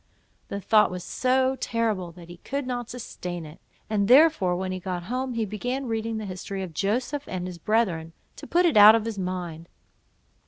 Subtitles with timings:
[0.47, 4.79] The thought was so terrible, that he could not sustain it; and therefore when he
[4.79, 8.77] got home, he began reading the history of Joseph and his brethren, to put it
[8.77, 9.69] out of his mind.